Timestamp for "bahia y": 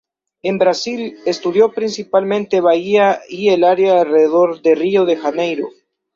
2.59-3.49